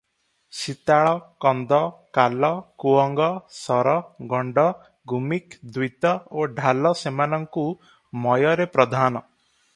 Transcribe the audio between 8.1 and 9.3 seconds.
ମୟରେ ପ୍ରଧାନ।